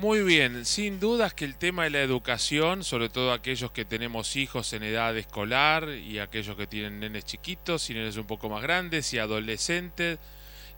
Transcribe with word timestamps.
Muy 0.00 0.22
bien, 0.22 0.64
sin 0.64 0.98
dudas 0.98 1.34
que 1.34 1.44
el 1.44 1.56
tema 1.56 1.84
de 1.84 1.90
la 1.90 2.00
educación, 2.00 2.84
sobre 2.84 3.10
todo 3.10 3.34
aquellos 3.34 3.70
que 3.70 3.84
tenemos 3.84 4.34
hijos 4.34 4.72
en 4.72 4.82
edad 4.82 5.14
escolar 5.14 5.90
y 5.90 6.20
aquellos 6.20 6.56
que 6.56 6.66
tienen 6.66 7.00
nenes 7.00 7.26
chiquitos 7.26 7.90
y 7.90 7.92
nenes 7.92 8.16
un 8.16 8.26
poco 8.26 8.48
más 8.48 8.62
grandes 8.62 9.12
y 9.12 9.18
adolescentes, 9.18 10.18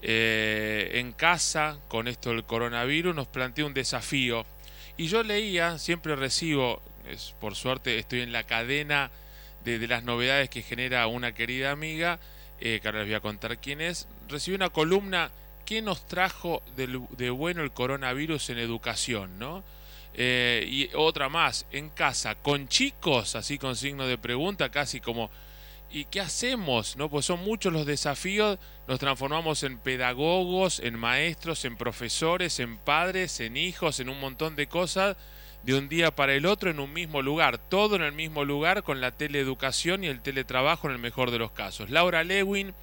eh, 0.03 0.91
en 0.95 1.13
casa 1.13 1.79
con 1.87 2.09
esto 2.09 2.31
del 2.31 2.43
coronavirus 2.43 3.15
nos 3.15 3.29
plantea 3.29 3.65
un 3.65 3.75
desafío. 3.75 4.45
Y 4.97 5.07
yo 5.07 5.23
leía, 5.23 5.79
siempre 5.79 6.17
recibo, 6.17 6.83
es, 7.09 7.33
por 7.41 7.55
suerte 7.55 8.01
estoy 8.01 8.23
en 8.23 8.33
la 8.33 8.43
cadena 8.43 9.13
de, 9.65 9.87
las 9.87 10.03
novedades 10.03 10.51
que 10.51 10.63
genera 10.63 11.07
una 11.07 11.33
querida 11.33 11.71
amiga, 11.71 12.19
eh, 12.61 12.81
que 12.83 12.89
ahora 12.89 12.99
les 12.99 13.09
voy 13.11 13.15
a 13.15 13.21
contar 13.21 13.57
quién 13.59 13.81
es, 13.81 14.09
recibí 14.29 14.57
una 14.57 14.71
columna 14.71 15.31
¿qué 15.65 15.83
nos 15.83 16.07
trajo 16.07 16.63
de, 16.77 17.31
bueno 17.31 17.63
el 17.63 17.73
coronavirus 17.73 18.51
en 18.51 18.59
educación? 18.59 19.39
¿no? 19.39 19.65
Eh, 20.15 20.67
y 20.69 20.91
otra 20.95 21.29
más, 21.29 21.67
en 21.71 21.89
casa, 21.91 22.35
con 22.35 22.69
chicos, 22.69 23.35
así 23.37 23.59
con 23.59 23.77
signo 23.77 24.07
de 24.07 24.19
pregunta, 24.19 24.71
casi 24.71 25.01
como, 25.01 25.31
¿y 25.91 26.05
qué 26.07 26.21
hacemos? 26.21 26.97
¿no? 26.97 27.09
Pues 27.09 27.27
son 27.27 27.43
muchos 27.45 27.73
los 27.73 27.87
desafíos, 27.87 28.59
nos 28.87 28.99
transformamos 28.99 29.63
en 29.63 29.79
pedagogos, 29.79 30.81
en 30.81 30.99
maestros, 30.99 31.65
en 31.65 31.77
profesores, 31.77 32.61
en 32.61 32.77
padres, 32.77 33.41
en 33.41 33.57
hijos, 33.57 34.01
en 34.01 34.09
un 34.09 34.21
montón 34.21 34.57
de 34.57 34.67
cosas 34.67 35.17
de 35.63 35.75
un 35.75 35.89
día 35.89 36.15
para 36.15 36.35
el 36.35 36.47
otro 36.47 36.71
en 36.71 36.81
un 36.81 36.93
mismo 36.93 37.23
lugar, 37.23 37.59
todo 37.59 37.97
en 37.97 38.03
el 38.03 38.13
mismo 38.13 38.45
lugar 38.45 38.83
con 38.83 39.01
la 39.01 39.13
teleeducación 39.13 40.03
y 40.05 40.09
el 40.09 40.21
teletrabajo 40.21 40.89
en 40.89 40.95
el 40.95 40.99
mejor 40.99 41.31
de 41.31 41.39
los 41.39 41.53
casos. 41.53 41.91
Laura 41.91 42.25
Lewin 42.25 42.75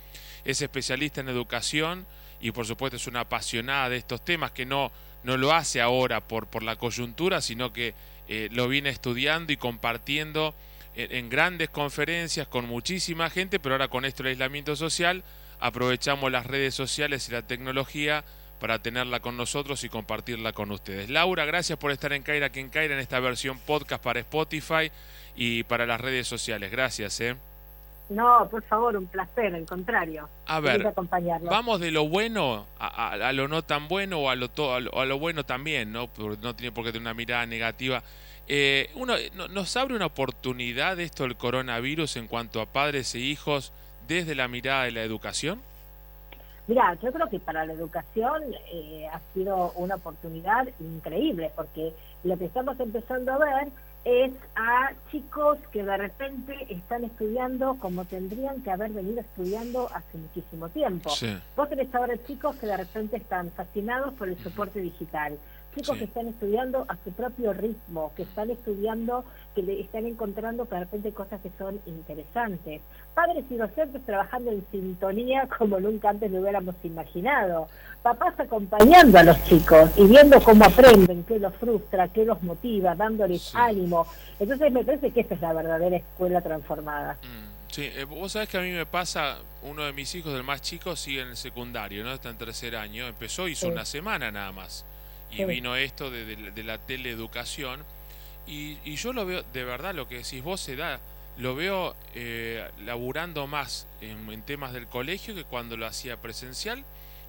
es 0.46 0.62
especialista 0.62 1.22
en 1.22 1.30
educación, 1.30 2.08
y 2.40 2.52
por 2.52 2.66
supuesto 2.66 2.98
es 2.98 3.08
una 3.08 3.22
apasionada 3.22 3.90
de 3.90 3.98
estos 3.98 4.24
temas 4.24 4.52
que 4.52 4.66
no, 4.66 4.92
no 5.24 5.38
lo 5.38 5.54
hace 5.54 5.82
ahora 5.82 6.22
por, 6.22 6.48
por 6.48 6.64
la 6.64 6.76
coyuntura, 6.76 7.42
sino 7.42 7.74
que 7.74 7.94
eh, 8.28 8.50
lo 8.52 8.68
viene 8.68 8.90
estudiando 8.90 9.52
y 9.52 9.58
compartiendo 9.58 10.54
en, 10.96 11.30
grandes 11.30 11.70
conferencias 11.70 12.48
con 12.48 12.66
muchísima 12.66 13.30
gente, 13.30 13.60
pero 13.60 13.76
ahora 13.76 13.88
con 13.88 14.06
esto 14.06 14.24
del 14.24 14.32
aislamiento 14.32 14.76
social 14.76 15.24
aprovechamos 15.60 16.32
las 16.32 16.46
redes 16.46 16.76
sociales 16.76 17.28
y 17.28 17.32
la 17.32 17.42
tecnología 17.42 18.24
para 18.60 18.82
tenerla 18.82 19.20
con 19.22 19.38
nosotros 19.38 19.84
y 19.84 19.90
compartirla 19.90 20.52
con 20.52 20.72
ustedes. 20.72 21.10
Laura, 21.10 21.46
gracias 21.46 21.80
por 21.80 21.92
estar 21.92 22.12
en 22.12 22.24
Caira 22.24 22.52
en 22.54 22.70
Caira 22.70 22.94
en 22.94 23.00
esta 23.00 23.20
versión 23.20 23.60
podcast 23.60 24.04
para 24.04 24.20
Spotify 24.20 24.92
y 25.36 25.64
para 25.64 25.86
las 25.86 26.02
redes 26.02 26.28
sociales. 26.28 26.70
Gracias, 26.70 27.20
¿eh? 27.22 27.36
No, 28.10 28.48
por 28.50 28.64
favor, 28.64 28.98
un 28.98 29.06
placer, 29.06 29.54
al 29.54 29.66
contrario. 29.66 30.28
A 30.48 30.60
ver, 30.60 30.84
vamos 31.44 31.80
de 31.80 31.92
lo 31.92 32.08
bueno 32.08 32.66
a, 32.80 33.32
lo 33.34 33.48
no 33.48 33.62
tan 33.62 33.88
bueno 33.88 34.20
o 34.20 34.30
a 34.30 34.36
lo, 34.36 34.50
a 34.74 35.06
lo, 35.06 35.20
bueno 35.20 35.46
también, 35.46 35.92
¿no? 35.92 36.10
No 36.42 36.56
tiene 36.56 36.72
por 36.72 36.84
qué 36.84 36.92
tener 36.92 37.04
una 37.04 37.14
mirada 37.14 37.46
negativa. 37.46 38.02
Eh, 38.48 38.90
uno, 38.96 39.14
¿Nos 39.52 39.78
abre 39.78 39.96
una 39.96 40.08
oportunidad 40.08 41.00
esto 41.00 41.24
el 41.24 41.36
coronavirus 41.36 42.16
en 42.18 42.28
cuanto 42.28 42.62
a 42.62 42.66
padres 42.66 43.14
e 43.14 43.20
hijos 43.20 43.72
desde 44.08 44.34
la 44.34 44.48
mirada 44.48 44.86
de 44.86 44.92
la 44.92 45.04
educación? 45.04 45.62
Mira, 46.66 46.98
yo 47.02 47.12
creo 47.12 47.30
que 47.30 47.40
para 47.40 47.66
la 47.66 47.74
educación 47.74 48.44
eh, 48.72 49.08
ha 49.12 49.20
sido 49.34 49.72
una 49.76 49.96
oportunidad 49.96 50.68
increíble, 50.80 51.52
porque 51.56 51.94
lo 52.24 52.38
que 52.38 52.46
estamos 52.46 52.80
empezando 52.80 53.34
a 53.34 53.38
ver 53.38 53.68
es 54.06 54.32
a 54.56 54.92
chicos 55.12 55.60
que 55.72 55.84
de 55.84 55.98
repente 55.98 56.56
están 56.70 57.04
estudiando 57.04 57.76
como 57.76 58.06
tendrían 58.06 58.62
que 58.64 58.72
haber 58.72 58.92
venido 58.92 59.20
estudiando 59.20 59.90
hace 59.94 60.18
muchísimo 60.18 60.70
tiempo. 60.70 61.12
Vos 61.56 61.70
tenés 61.70 61.94
ahora 61.94 62.16
chicos 62.26 62.56
que 62.56 62.68
de 62.68 62.78
repente 62.78 63.18
están 63.18 63.52
fascinados 63.52 64.14
por 64.14 64.30
el 64.30 64.38
soporte 64.42 64.80
digital, 64.80 65.38
chicos 65.76 65.98
que 65.98 66.06
están 66.06 66.28
estudiando 66.28 66.86
a 66.88 66.98
su 67.04 67.12
propio 67.12 67.54
ritmo, 67.54 68.12
que 68.16 68.24
están 68.24 68.50
estudiando, 68.50 69.24
que 69.56 69.64
le 69.64 69.80
están 69.82 70.06
encontrando 70.06 70.66
de 70.66 70.80
repente 70.80 71.12
cosas 71.12 71.42
que 71.42 71.52
son 71.58 71.80
interesantes. 71.86 72.82
Padres 73.14 73.46
y 73.50 73.56
docentes 73.56 74.06
trabajando 74.06 74.52
en 74.52 74.66
sintonía 74.72 75.48
como 75.58 75.80
nunca 75.80 76.10
antes 76.10 76.32
lo 76.32 76.42
hubiéramos 76.42 76.76
imaginado. 76.84 77.68
Papás 78.02 78.40
acompañando 78.40 79.20
a 79.20 79.24
los 79.24 79.44
chicos 79.44 79.92
y 79.98 80.06
viendo 80.06 80.42
cómo 80.42 80.64
aprenden, 80.66 81.24
qué 81.26 81.38
los 81.38 81.54
frustra, 81.56 82.08
qué 82.08 82.24
los 82.24 82.42
motiva, 82.42 82.96
dándoles 82.96 83.54
ánimo. 83.54 84.08
Entonces 84.40 84.72
me 84.72 84.84
parece 84.84 85.12
que 85.12 85.22
esta 85.22 85.36
es 85.36 85.42
la 85.42 85.54
verdadera 85.54 85.98
escuela 85.98 86.42
transformada. 86.42 87.18
Mm, 87.22 87.72
sí, 87.72 87.84
eh, 87.94 88.06
vos 88.06 88.32
sabés 88.32 88.48
que 88.48 88.58
a 88.58 88.62
mí 88.62 88.72
me 88.72 88.86
pasa, 88.86 89.40
uno 89.64 89.84
de 89.84 89.92
mis 89.92 90.16
hijos, 90.16 90.32
del 90.32 90.44
más 90.44 90.62
chico, 90.62 90.96
sigue 90.96 91.22
en 91.22 91.30
el 91.30 91.38
secundario, 91.38 92.06
¿no? 92.06 92.14
Está 92.14 92.30
en 92.30 92.38
tercer 92.38 92.78
año, 92.78 93.06
empezó, 93.06 93.50
hizo 93.50 93.68
una 93.68 93.84
semana 93.84 94.32
nada 94.32 94.54
más 94.54 94.86
y 95.32 95.44
vino 95.46 95.76
esto 95.76 96.10
de, 96.12 96.64
la 96.64 96.78
teleeducación. 96.78 97.84
Y, 98.48 98.78
y, 98.84 98.96
yo 98.96 99.14
lo 99.14 99.26
veo, 99.26 99.44
de 99.44 99.64
verdad, 99.64 99.94
lo 99.94 100.08
que 100.08 100.18
decís 100.18 100.42
vos 100.44 100.60
se 100.60 100.76
da, 100.76 101.00
lo 101.38 101.56
veo 101.56 101.96
eh, 102.16 102.68
laburando 102.84 103.48
más 103.48 103.88
en, 104.02 104.42
temas 104.44 104.74
del 104.74 104.88
colegio 104.88 105.36
que 105.36 105.44
cuando 105.44 105.78
lo 105.78 105.86
hacía 105.86 106.18
presencial, 106.18 106.84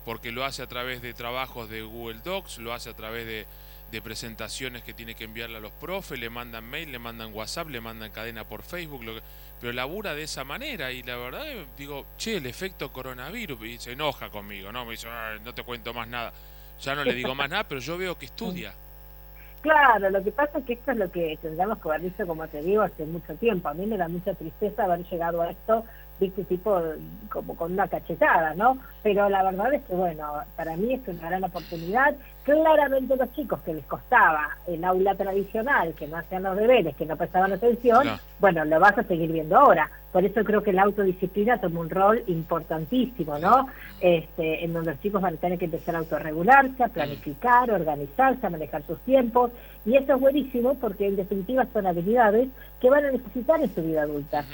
porque 0.04 0.32
lo 0.32 0.44
hace 0.44 0.62
a 0.62 0.66
través 0.66 1.02
de 1.02 1.14
trabajos 1.14 1.68
de 1.68 1.82
Google 1.82 2.20
Docs, 2.24 2.58
lo 2.58 2.72
hace 2.72 2.90
a 2.90 2.94
través 2.94 3.26
de, 3.26 3.46
de 3.92 4.02
presentaciones 4.02 4.82
que 4.82 4.94
tiene 4.94 5.14
que 5.14 5.24
enviarle 5.24 5.58
a 5.58 5.60
los 5.60 5.72
profes, 5.72 6.18
le 6.18 6.30
mandan 6.30 6.64
mail, 6.64 6.90
le 6.90 6.98
mandan 6.98 7.32
WhatsApp, 7.34 7.68
le 7.68 7.80
mandan 7.80 8.10
cadena 8.10 8.44
por 8.44 8.62
Facebook, 8.62 9.04
lo 9.04 9.20
pero 9.60 9.74
labura 9.74 10.14
de 10.14 10.22
esa 10.22 10.42
manera 10.42 10.90
y 10.90 11.02
la 11.02 11.16
verdad 11.16 11.44
digo, 11.76 12.06
che, 12.16 12.38
el 12.38 12.46
efecto 12.46 12.90
coronavirus, 12.90 13.62
y 13.66 13.78
se 13.78 13.92
enoja 13.92 14.30
conmigo, 14.30 14.72
¿no? 14.72 14.86
Me 14.86 14.92
dice, 14.92 15.06
no 15.44 15.54
te 15.54 15.62
cuento 15.62 15.92
más 15.92 16.08
nada 16.08 16.32
ya 16.80 16.94
no 16.94 17.04
le 17.04 17.14
digo 17.14 17.34
más 17.34 17.50
nada, 17.50 17.64
pero 17.64 17.80
yo 17.80 17.98
veo 17.98 18.16
que 18.16 18.26
estudia. 18.26 18.72
Claro, 19.60 20.08
lo 20.08 20.24
que 20.24 20.32
pasa 20.32 20.58
es 20.58 20.64
que 20.64 20.72
esto 20.72 20.92
es 20.92 20.96
lo 20.96 21.10
que 21.10 21.38
tendríamos 21.40 21.78
que 21.78 21.88
haber 21.88 22.00
visto, 22.00 22.26
como 22.26 22.48
te 22.48 22.62
digo, 22.62 22.82
hace 22.82 23.04
mucho 23.04 23.34
tiempo. 23.34 23.68
A 23.68 23.74
mí 23.74 23.84
me 23.84 23.98
da 23.98 24.08
mucha 24.08 24.32
tristeza 24.34 24.84
haber 24.84 25.04
llegado 25.06 25.42
a 25.42 25.50
esto 25.50 25.84
viste, 26.20 26.44
tipo 26.44 26.80
como 27.30 27.56
con 27.56 27.72
una 27.72 27.88
cachetada, 27.88 28.54
¿no? 28.54 28.76
Pero 29.02 29.28
la 29.28 29.42
verdad 29.42 29.72
es 29.72 29.82
que, 29.82 29.94
bueno, 29.94 30.32
para 30.56 30.76
mí 30.76 30.94
es 30.94 31.08
una 31.08 31.28
gran 31.28 31.44
oportunidad. 31.44 32.14
Claramente 32.44 33.16
los 33.16 33.32
chicos 33.32 33.60
que 33.60 33.74
les 33.74 33.84
costaba 33.86 34.56
el 34.66 34.84
aula 34.84 35.14
tradicional, 35.14 35.94
que 35.94 36.06
no 36.06 36.18
hacían 36.18 36.42
los 36.42 36.56
deberes, 36.56 36.96
que 36.96 37.06
no 37.06 37.16
prestaban 37.16 37.52
atención, 37.52 38.06
bueno, 38.38 38.64
lo 38.64 38.80
vas 38.80 38.98
a 38.98 39.02
seguir 39.04 39.32
viendo 39.32 39.56
ahora. 39.56 39.90
Por 40.12 40.24
eso 40.24 40.42
creo 40.44 40.62
que 40.62 40.72
la 40.72 40.82
autodisciplina 40.82 41.58
toma 41.58 41.80
un 41.80 41.90
rol 41.90 42.22
importantísimo, 42.26 43.38
¿no? 43.38 43.68
Este, 44.00 44.64
en 44.64 44.72
donde 44.72 44.92
los 44.92 45.00
chicos 45.00 45.22
van 45.22 45.34
a 45.34 45.36
tener 45.36 45.58
que 45.58 45.66
empezar 45.66 45.94
a 45.94 45.98
autorregularse, 45.98 46.82
a 46.82 46.88
planificar, 46.88 47.70
a 47.70 47.74
organizarse, 47.74 48.46
a 48.46 48.50
manejar 48.50 48.82
sus 48.82 48.98
tiempos. 49.00 49.52
Y 49.86 49.96
eso 49.96 50.14
es 50.14 50.20
buenísimo 50.20 50.74
porque 50.74 51.06
en 51.06 51.16
definitiva 51.16 51.66
son 51.72 51.86
habilidades 51.86 52.48
que 52.80 52.90
van 52.90 53.04
a 53.04 53.12
necesitar 53.12 53.60
en 53.60 53.72
su 53.72 53.82
vida 53.82 54.02
adulta. 54.02 54.44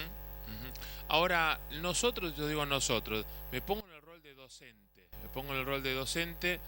Ahora, 1.08 1.60
nosotros, 1.80 2.34
yo 2.36 2.48
digo 2.48 2.66
nosotros, 2.66 3.24
me 3.52 3.60
pongo 3.60 3.86
en 3.88 3.94
el 3.94 4.02
rol 4.02 4.22
de 4.22 4.34
docente, 4.34 5.08
me 5.22 5.28
pongo 5.28 5.52
en 5.52 5.60
el 5.60 5.66
rol 5.66 5.82
de 5.82 5.94
docente 5.94 6.60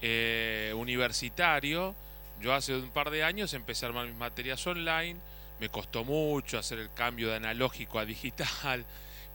eh, 0.00 0.72
universitario. 0.76 1.94
Yo 2.40 2.54
hace 2.54 2.74
un 2.74 2.90
par 2.90 3.10
de 3.10 3.24
años 3.24 3.52
empecé 3.52 3.84
a 3.84 3.88
armar 3.88 4.06
mis 4.06 4.16
materias 4.16 4.64
online, 4.66 5.18
me 5.58 5.68
costó 5.68 6.04
mucho 6.04 6.58
hacer 6.58 6.78
el 6.78 6.92
cambio 6.94 7.28
de 7.28 7.36
analógico 7.36 7.98
a 7.98 8.04
digital, 8.04 8.86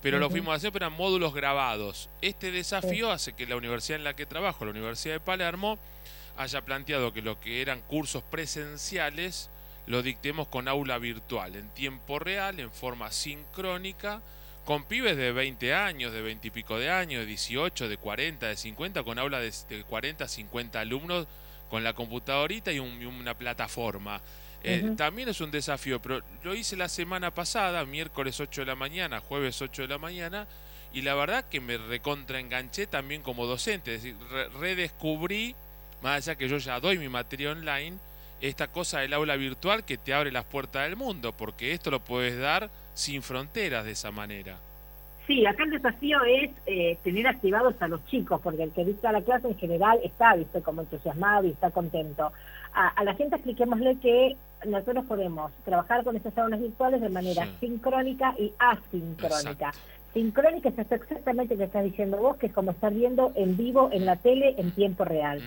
pero 0.01 0.19
lo 0.19 0.29
fuimos 0.29 0.53
a 0.53 0.55
hacer, 0.55 0.71
pero 0.71 0.87
eran 0.87 0.97
módulos 0.97 1.33
grabados. 1.33 2.09
Este 2.21 2.51
desafío 2.51 3.11
hace 3.11 3.33
que 3.33 3.45
la 3.45 3.57
universidad 3.57 3.99
en 3.99 4.05
la 4.05 4.15
que 4.15 4.25
trabajo, 4.25 4.65
la 4.65 4.71
Universidad 4.71 5.15
de 5.15 5.19
Palermo, 5.19 5.77
haya 6.37 6.61
planteado 6.61 7.13
que 7.13 7.21
lo 7.21 7.39
que 7.39 7.61
eran 7.61 7.81
cursos 7.81 8.23
presenciales 8.23 9.49
lo 9.87 10.01
dictemos 10.01 10.47
con 10.47 10.67
aula 10.67 10.97
virtual, 10.97 11.55
en 11.55 11.69
tiempo 11.69 12.19
real, 12.19 12.59
en 12.59 12.71
forma 12.71 13.11
sincrónica, 13.11 14.21
con 14.65 14.83
pibes 14.83 15.15
de 15.15 15.31
20 15.31 15.73
años, 15.75 16.11
de 16.11 16.21
20 16.21 16.47
y 16.47 16.51
pico 16.51 16.79
de 16.79 16.89
años, 16.89 17.21
de 17.21 17.27
18, 17.27 17.87
de 17.87 17.97
40, 17.97 18.47
de 18.47 18.57
50, 18.57 19.03
con 19.03 19.19
aula 19.19 19.39
de, 19.39 19.53
40, 19.87 20.27
50 20.27 20.79
alumnos, 20.79 21.27
con 21.69 21.83
la 21.83 21.93
computadorita 21.93 22.71
y, 22.71 22.79
una 22.79 23.37
plataforma. 23.37 24.21
Eh, 24.63 24.93
también 24.97 25.29
es 25.29 25.39
un 25.41 25.51
desafío, 25.51 26.01
pero 26.01 26.23
lo 26.43 26.55
hice 26.55 26.75
la 26.75 26.89
semana 26.89 27.31
pasada, 27.31 27.85
miércoles 27.85 28.39
8 28.39 28.61
de 28.61 28.65
la 28.65 28.75
mañana, 28.75 29.19
jueves 29.19 29.61
8 29.61 29.83
de 29.83 29.87
la 29.87 29.99
mañana, 29.99 30.47
y 30.91 31.03
la 31.03 31.13
verdad 31.13 31.45
que 31.45 31.61
me 31.61 31.77
recontraenganché 31.77 32.87
también 32.87 33.21
como 33.21 33.45
docente, 33.45 33.93
es 33.93 34.01
decir, 34.01 34.17
redescubrí, 34.59 35.55
más 36.01 36.27
allá 36.27 36.35
que 36.35 36.49
yo 36.49 36.57
ya 36.57 36.79
doy 36.79 36.97
mi 36.97 37.09
materia 37.09 37.51
online, 37.51 37.99
esta 38.41 38.67
cosa 38.67 38.99
del 39.01 39.13
aula 39.13 39.35
virtual 39.35 39.85
que 39.85 39.97
te 39.99 40.15
abre 40.15 40.31
las 40.31 40.45
puertas 40.45 40.83
del 40.83 40.95
mundo, 40.95 41.37
porque 41.37 41.73
esto 41.73 41.91
lo 41.91 41.99
puedes 41.99 42.39
dar 42.39 42.71
sin 42.95 43.21
fronteras 43.21 43.85
de 43.85 43.91
esa 43.91 44.09
manera. 44.09 44.57
Sí, 45.27 45.45
acá 45.45 45.63
el 45.63 45.71
desafío 45.71 46.23
es 46.23 46.51
eh, 46.65 46.97
tener 47.03 47.27
activados 47.27 47.75
a 47.79 47.87
los 47.87 48.05
chicos, 48.07 48.39
porque 48.41 48.63
el 48.63 48.71
que 48.71 48.85
dicta 48.85 49.11
la 49.11 49.21
clase 49.21 49.47
en 49.47 49.57
general 49.57 49.99
está, 50.03 50.35
viste, 50.35 50.61
como 50.61 50.81
entusiasmado 50.81 51.45
y 51.45 51.51
está 51.51 51.71
contento. 51.71 52.31
A, 52.73 53.03
la 53.03 53.15
gente 53.15 53.35
expliquémosle 53.35 53.97
que 53.99 54.35
nosotros 54.67 55.05
podemos 55.05 55.51
trabajar 55.63 56.03
con 56.03 56.15
estas 56.15 56.37
aulas 56.37 56.59
virtuales 56.59 57.01
de 57.01 57.09
manera 57.09 57.47
sincrónica 57.59 58.35
y 58.37 58.51
asincrónica. 58.59 59.73
Sincrónica 60.13 60.69
es 60.69 60.79
exactamente 60.91 61.55
lo 61.55 61.59
que 61.59 61.65
estás 61.65 61.83
diciendo 61.83 62.17
vos, 62.17 62.37
que 62.37 62.47
es 62.47 62.53
como 62.53 62.71
estar 62.71 62.93
viendo 62.93 63.31
en 63.35 63.57
vivo 63.57 63.89
en 63.91 64.05
la 64.05 64.17
tele 64.17 64.55
en 64.57 64.71
tiempo 64.71 65.05
real. 65.05 65.41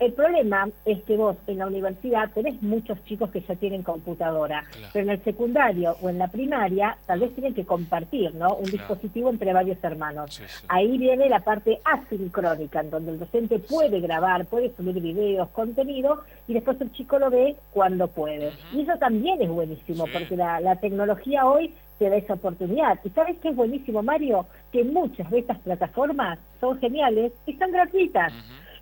El 0.00 0.14
problema 0.14 0.66
es 0.86 1.02
que 1.02 1.14
vos 1.14 1.36
en 1.46 1.58
la 1.58 1.66
universidad 1.66 2.30
tenés 2.32 2.62
muchos 2.62 3.04
chicos 3.04 3.30
que 3.30 3.42
ya 3.42 3.54
tienen 3.54 3.82
computadora, 3.82 4.64
pero 4.94 5.04
en 5.04 5.10
el 5.10 5.22
secundario 5.22 5.94
o 6.00 6.08
en 6.08 6.16
la 6.16 6.28
primaria 6.28 6.96
tal 7.06 7.20
vez 7.20 7.34
tienen 7.34 7.52
que 7.52 7.66
compartir 7.66 8.34
¿no? 8.34 8.54
un 8.54 8.64
dispositivo 8.64 9.28
entre 9.28 9.52
varios 9.52 9.76
hermanos. 9.84 10.40
Ahí 10.68 10.96
viene 10.96 11.28
la 11.28 11.40
parte 11.40 11.80
asincrónica, 11.84 12.80
en 12.80 12.88
donde 12.88 13.12
el 13.12 13.18
docente 13.18 13.58
puede 13.58 14.00
grabar, 14.00 14.46
puede 14.46 14.74
subir 14.74 14.98
videos, 15.02 15.50
contenido, 15.50 16.24
y 16.48 16.54
después 16.54 16.80
el 16.80 16.90
chico 16.92 17.18
lo 17.18 17.28
ve 17.28 17.56
cuando 17.70 18.08
puede. 18.08 18.52
Y 18.72 18.80
eso 18.80 18.96
también 18.96 19.42
es 19.42 19.50
buenísimo, 19.50 20.06
porque 20.10 20.34
la, 20.34 20.60
la 20.60 20.76
tecnología 20.76 21.44
hoy 21.44 21.74
te 21.98 22.08
da 22.08 22.16
esa 22.16 22.32
oportunidad. 22.32 22.98
¿Y 23.04 23.10
sabes 23.10 23.36
qué 23.42 23.50
es 23.50 23.54
buenísimo, 23.54 24.02
Mario? 24.02 24.46
Que 24.72 24.82
muchas 24.82 25.30
de 25.30 25.40
estas 25.40 25.58
plataformas 25.58 26.38
son 26.58 26.80
geniales 26.80 27.32
y 27.44 27.52
son 27.58 27.70
gratuitas. 27.70 28.32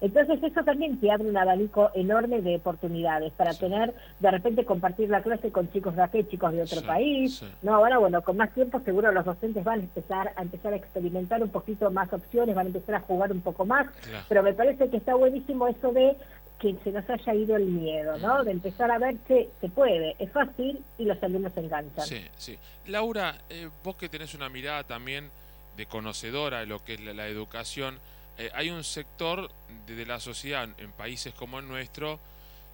Entonces 0.00 0.42
eso 0.42 0.62
también 0.64 0.98
te 1.00 1.10
abre 1.10 1.28
un 1.28 1.36
abanico 1.36 1.90
enorme 1.94 2.40
de 2.40 2.56
oportunidades 2.56 3.32
para 3.32 3.54
tener, 3.54 3.94
de 4.20 4.30
repente 4.30 4.64
compartir 4.64 5.08
la 5.08 5.22
clase 5.22 5.50
con 5.50 5.70
chicos 5.72 5.96
de 5.96 6.02
aquí, 6.02 6.24
chicos 6.24 6.52
de 6.52 6.62
otro 6.62 6.82
país. 6.82 7.42
No, 7.62 7.74
ahora 7.74 7.98
bueno, 7.98 8.22
con 8.22 8.36
más 8.36 8.52
tiempo 8.54 8.80
seguro 8.80 9.12
los 9.12 9.24
docentes 9.24 9.64
van 9.64 9.80
a 9.80 9.82
empezar 9.82 10.32
a 10.36 10.42
empezar 10.42 10.72
a 10.72 10.76
experimentar 10.76 11.42
un 11.42 11.50
poquito 11.50 11.90
más 11.90 12.12
opciones, 12.12 12.54
van 12.54 12.66
a 12.66 12.68
empezar 12.68 12.96
a 12.96 13.00
jugar 13.00 13.32
un 13.32 13.40
poco 13.40 13.64
más, 13.64 13.86
pero 14.28 14.42
me 14.42 14.52
parece 14.52 14.88
que 14.88 14.98
está 14.98 15.14
buenísimo 15.14 15.66
eso 15.68 15.92
de 15.92 16.16
que 16.58 16.74
se 16.82 16.90
nos 16.90 17.08
haya 17.08 17.34
ido 17.34 17.56
el 17.56 17.66
miedo, 17.66 18.18
¿no? 18.18 18.42
De 18.42 18.50
empezar 18.50 18.90
a 18.90 18.98
ver 18.98 19.16
que 19.18 19.48
se 19.60 19.68
puede, 19.68 20.16
es 20.18 20.30
fácil 20.32 20.82
y 20.98 21.04
los 21.04 21.22
alumnos 21.22 21.52
se 21.52 21.60
enganchan. 21.60 22.04
Sí, 22.04 22.26
sí. 22.36 22.58
Laura, 22.86 23.36
eh, 23.48 23.68
vos 23.84 23.96
que 23.96 24.08
tenés 24.08 24.34
una 24.34 24.48
mirada 24.48 24.82
también 24.82 25.30
de 25.76 25.86
conocedora 25.86 26.60
de 26.60 26.66
lo 26.66 26.84
que 26.84 26.94
es 26.94 27.00
la 27.00 27.28
educación, 27.28 27.98
eh, 28.38 28.50
hay 28.54 28.70
un 28.70 28.84
sector 28.84 29.50
de, 29.86 30.06
la 30.06 30.20
sociedad 30.20 30.68
en 30.78 30.92
países 30.92 31.34
como 31.34 31.58
el 31.58 31.66
nuestro 31.66 32.20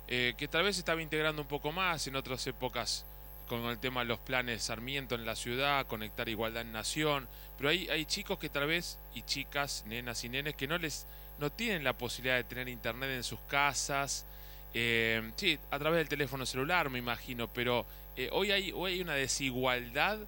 eh, 0.07 0.35
que 0.37 0.47
tal 0.47 0.63
vez 0.65 0.77
estaba 0.77 1.01
integrando 1.01 1.41
un 1.41 1.49
poco 1.49 1.73
más 1.73 2.07
en 2.07 2.17
otras 2.17 2.47
épocas 2.47 3.07
con 3.49 3.65
el 3.65 3.79
tema 3.79 4.01
de 4.01 4.07
los 4.07 4.19
planes 4.19 4.65
Sarmiento 4.65 5.15
en 5.15 5.25
la 5.25 5.35
ciudad, 5.35 5.87
conectar 5.87 6.29
igualdad 6.29 6.63
en 6.63 6.73
nación, 6.73 7.27
pero 7.57 7.71
hay, 7.71 7.89
hay 7.89 8.05
chicos 8.05 8.39
que 8.39 8.51
tal 8.51 8.67
vez, 8.67 8.99
y 9.15 9.23
chicas, 9.23 9.85
nenas 9.87 10.23
y 10.25 10.29
nenes, 10.29 10.55
que 10.55 10.67
no 10.67 10.77
les 10.77 11.07
no 11.39 11.51
tienen 11.51 11.83
la 11.83 11.95
posibilidad 11.95 12.37
de 12.37 12.45
tener 12.45 12.69
internet 12.69 13.11
en 13.11 13.25
sus 13.25 13.41
casas, 13.49 14.27
eh, 14.75 15.33
sí, 15.37 15.59
a 15.71 15.79
través 15.79 15.99
del 15.99 16.09
teléfono 16.09 16.45
celular 16.45 16.91
me 16.91 16.99
imagino, 16.99 17.49
pero 17.49 17.87
hoy, 18.33 18.51
hay, 18.51 18.71
hoy 18.73 18.93
hay 18.93 19.01
una 19.01 19.15
desigualdad 19.15 20.19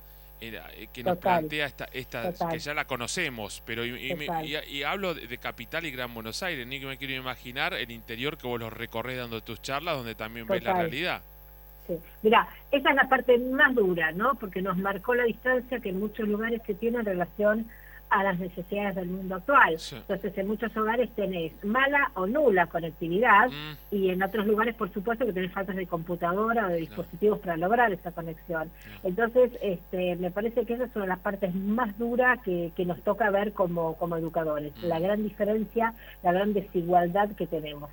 eh, 0.41 0.89
que 0.93 1.03
nos 1.03 1.19
plantea 1.19 1.67
esta, 1.67 1.87
esta 1.93 2.33
que 2.51 2.59
ya 2.59 2.75
la 2.75 2.87
conocemos, 2.87 3.63
pero 3.65 3.85
y, 3.85 4.83
hablo 4.83 5.15
de, 5.15 5.39
Capital 5.39 5.87
y 5.87 5.91
Gran 5.91 6.13
Buenos 6.13 6.43
Aires, 6.43 6.67
ni 6.67 6.79
que 6.81 6.87
me 6.87 6.99
quiero 6.99 7.15
imaginar 7.15 7.75
el 7.75 7.91
interior 7.91 8.37
que 8.37 8.47
vos 8.47 8.61
lo 8.61 8.71
recorres 8.71 9.17
dando 9.17 9.43
tus 9.43 9.63
charlas, 9.63 9.97
donde 9.97 10.15
también 10.15 10.47
ves 10.47 10.63
la 10.63 10.75
realidad. 10.75 11.23
Sí. 11.87 11.95
Mira, 12.23 12.49
esa 12.71 12.91
es 12.91 12.97
la 12.97 13.09
parte 13.09 13.39
más 13.39 13.75
dura, 13.75 14.13
¿no? 14.13 14.35
Porque 14.35 14.61
nos 14.61 14.77
marcó 14.77 15.15
la 15.15 15.25
distancia 15.25 15.81
que 15.81 15.91
en 15.91 16.01
muchos 16.01 16.29
lugares 16.29 16.61
se 16.67 16.75
tiene 16.75 16.99
en 16.99 17.07
relación 17.07 17.67
a 18.11 18.23
las 18.23 18.39
necesidades 18.39 18.95
del 18.95 19.09
mundo 19.09 19.37
actual. 19.37 19.77
Entonces, 19.93 20.39
en 20.39 20.47
muchos 20.47 20.77
hogares 20.77 21.11
tenés 21.15 21.53
mala 21.65 22.11
o 22.15 22.27
nula 22.27 22.67
conectividad 22.67 23.49
mm. 23.49 23.95
y 23.95 24.11
en 24.11 24.23
otros 24.23 24.47
lugares, 24.47 24.75
por 24.75 24.93
supuesto, 24.93 25.27
que 25.27 25.33
tenés 25.33 25.53
faltas 25.53 25.77
de 25.77 25.87
computadora 25.87 26.67
o 26.67 26.71
de 26.71 26.77
dispositivos 26.77 27.41
para 27.41 27.57
lograr 27.57 27.93
esa 27.93 28.13
conexión. 28.13 28.71
Entonces, 29.03 29.53
este, 29.61 30.17
me 30.17 30.31
parece 30.31 30.65
que 30.65 30.75
esa 30.75 30.85
es 30.85 30.97
una 30.97 31.05
de 31.05 31.11
las 31.11 31.21
partes 31.21 31.55
más 31.55 31.99
duras 31.99 32.39
que, 32.43 32.73
nos 32.87 33.03
toca 33.03 33.31
ver 33.31 33.53
como, 33.53 33.97
como 33.97 34.17
educadores. 34.17 34.73
Mm. 34.77 34.87
La 34.87 35.01
gran 35.01 35.23
diferencia, 35.23 35.95
la 36.23 36.33
gran 36.33 36.53
desigualdad 36.53 37.31
que 37.31 37.47
tenemos. 37.47 37.91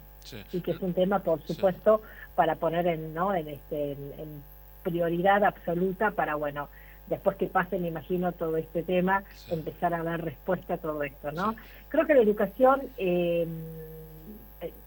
Y 0.54 0.62
que 0.62 0.72
es 0.72 0.80
un 0.80 0.94
tema, 0.94 1.20
por 1.20 1.42
supuesto, 1.42 2.02
para 2.36 2.56
poner 2.56 2.88
en, 2.88 3.14
¿no? 3.14 3.36
en, 3.36 3.50
este, 3.50 3.92
en 3.92 4.42
prioridad 4.84 5.44
absoluta 5.44 6.12
para, 6.12 6.36
bueno, 6.36 6.70
después 7.08 7.38
que 7.38 7.48
pase, 7.48 7.78
me 7.80 7.90
imagino, 7.90 8.32
todo 8.32 8.58
este 8.58 8.84
tema, 8.84 9.24
empezar 9.50 9.94
a 9.94 10.04
dar 10.04 10.24
respuesta 10.24 10.76
a 10.76 10.78
todo 10.78 11.04
esto, 11.04 11.32
¿no? 11.32 11.56
Creo 11.90 12.06
que 12.08 12.14
la 12.14 12.22
educación, 12.22 12.82
eh, 12.98 13.48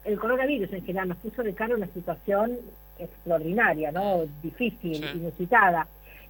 el 0.05 0.19
coronavirus 0.19 0.73
en 0.73 0.85
general 0.85 1.09
nos 1.09 1.19
puso 1.19 1.43
de 1.43 1.55
cara 1.55 1.75
una 1.75 1.89
situación 1.89 2.59
extraordinaria, 2.99 3.93
¿no? 3.93 4.25
Difícil, 4.43 5.05
inusitada 5.15 5.87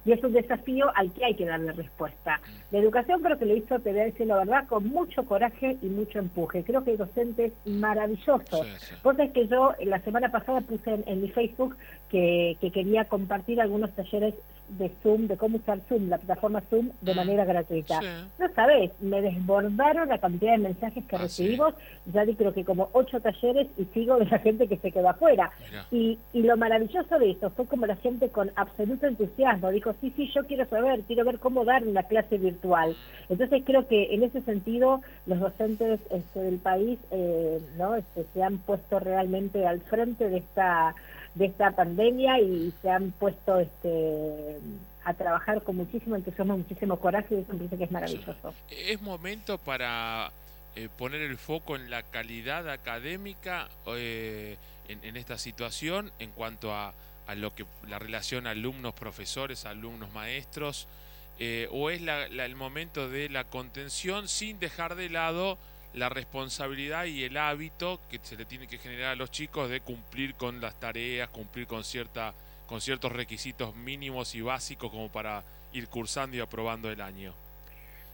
y 0.07 0.13
es 0.13 0.23
un 0.23 0.31
desafío 0.31 0.89
al 0.95 1.11
que 1.11 1.25
hay 1.25 1.35
que 1.35 1.45
darle 1.45 1.73
respuesta. 1.73 2.39
La 2.71 2.79
educación 2.79 3.21
creo 3.21 3.37
que 3.37 3.45
lo 3.45 3.57
hizo, 3.57 3.77
te 3.79 3.91
voy 3.91 3.99
a 3.99 4.05
decir 4.05 4.25
la 4.25 4.37
verdad, 4.37 4.65
con 4.65 4.87
mucho 4.87 5.25
coraje 5.25 5.75
y 5.81 5.87
mucho 5.87 6.19
empuje. 6.19 6.63
Creo 6.63 6.81
que 6.85 6.91
hay 6.91 6.97
docentes 6.97 7.51
maravillosos. 7.65 8.65
Sí, 8.65 8.95
es 9.19 9.31
que 9.31 9.47
yo 9.47 9.73
la 9.83 9.99
semana 9.99 10.29
pasada 10.31 10.61
puse 10.61 11.03
en, 11.05 11.21
mi 11.21 11.27
Facebook 11.27 11.75
que, 12.09 12.55
quería 12.73 13.03
compartir 13.03 13.59
algunos 13.59 13.91
talleres 13.91 14.33
de 14.69 14.91
Zoom, 15.03 15.27
de 15.27 15.37
cómo 15.37 15.57
usar 15.57 15.79
Zoom, 15.87 16.09
la 16.09 16.17
plataforma 16.17 16.61
Zoom, 16.69 16.89
de 17.01 17.13
mm. 17.13 17.17
manera 17.17 17.45
gratuita. 17.45 17.99
No 18.39 18.47
sabes, 18.53 18.91
me 19.01 19.21
desbordaron 19.21 20.09
la 20.09 20.17
cantidad 20.17 20.53
de 20.53 20.57
mensajes 20.59 21.03
que 21.05 21.15
ah, 21.15 21.19
recibimos, 21.19 21.73
ya 22.05 22.25
di 22.25 22.35
creo 22.35 22.53
que 22.53 22.65
como 22.65 22.89
ocho 22.93 23.19
talleres 23.19 23.67
y 23.77 23.85
sigo 23.85 24.17
de 24.17 24.25
la 24.25 24.39
gente 24.39 24.67
que 24.67 24.77
se 24.77 24.91
quedó 24.91 25.09
afuera. 25.09 25.51
Y, 25.91 26.17
y 26.33 26.41
lo 26.41 26.57
maravilloso 26.57 27.19
de 27.19 27.31
esto 27.31 27.49
fue 27.51 27.65
como 27.65 27.85
la 27.85 27.95
gente 27.95 28.29
con 28.29 28.51
absoluto 28.55 29.07
entusiasmo 29.07 29.71
dijo, 29.71 29.93
sí, 30.01 30.13
sí, 30.15 30.29
yo 30.33 30.45
quiero 30.45 30.65
saber, 30.65 31.01
quiero 31.01 31.25
ver 31.25 31.39
cómo 31.39 31.65
dar 31.65 31.83
una 31.83 32.03
clase 32.03 32.37
virtual. 32.37 32.95
Entonces 33.29 33.63
creo 33.65 33.87
que 33.87 34.13
en 34.13 34.23
ese 34.23 34.41
sentido 34.41 35.01
los 35.25 35.39
docentes 35.39 35.99
este, 36.09 36.39
del 36.39 36.57
país 36.57 36.99
eh, 37.11 37.59
¿no? 37.77 37.95
Este, 37.95 38.25
se 38.33 38.43
han 38.43 38.57
puesto 38.59 38.99
realmente 38.99 39.65
al 39.65 39.81
frente 39.81 40.29
de 40.29 40.37
esta 40.37 40.95
de 41.37 41.45
esta 41.45 41.71
pandemia 41.71 42.39
y 42.39 42.73
se 42.81 42.89
han 42.89 43.11
puesto 43.11 43.59
este 43.59 44.59
a 45.03 45.13
trabajar 45.13 45.63
con 45.63 45.77
muchísimo 45.77 46.17
entusiasmo, 46.17 46.57
muchísimo 46.57 46.99
coraje 46.99 47.35
y 47.35 47.37
eso 47.39 47.53
me 47.53 47.59
parece 47.59 47.77
que 47.77 47.83
es 47.85 47.91
maravilloso. 47.91 48.53
Es 48.69 49.01
momento 49.01 49.57
para 49.57 50.31
eh, 50.75 50.89
poner 50.97 51.21
el 51.21 51.37
foco 51.37 51.77
en 51.77 51.89
la 51.89 52.03
calidad 52.03 52.69
académica 52.69 53.69
eh, 53.87 54.57
en, 54.89 55.15
esta 55.15 55.37
situación 55.37 56.11
en 56.19 56.31
cuanto 56.31 56.73
a, 56.73 56.93
lo 57.35 57.55
que 57.55 57.65
la 57.87 57.99
relación 57.99 58.47
alumnos-profesores, 58.47 59.65
alumnos-maestros, 59.65 60.87
eh, 61.39 61.69
o 61.71 61.89
es 61.89 62.01
el 62.01 62.55
momento 62.55 63.09
de 63.09 63.29
la 63.29 63.45
contención 63.45 64.27
sin 64.27 64.59
dejar 64.59 64.95
de 64.95 65.09
lado 65.09 65.57
la 65.97 66.09
responsabilidad 66.09 67.05
y 67.05 67.23
el 67.23 67.37
hábito 67.37 67.99
que 68.09 68.19
se 68.21 68.35
le 68.35 68.45
tiene 68.45 68.67
que 68.67 68.77
generar 68.77 69.11
a 69.11 69.15
los 69.15 69.31
chicos 69.31 69.69
de 69.69 69.81
cumplir 69.81 70.35
con 70.35 70.61
las 70.61 70.79
tareas, 70.79 71.29
cumplir 71.29 71.67
con 71.67 71.83
cierta 71.83 72.33
con 72.67 72.81
ciertos 72.81 73.13
requisitos 73.13 73.75
mínimos 73.75 74.35
y 74.35 74.41
básicos 74.41 74.91
como 74.91 75.09
para 75.09 75.43
ir 75.71 75.87
cursando 75.87 76.35
y 76.35 76.41
aprobando 76.41 76.91
el 76.91 76.99
año. 76.99 77.33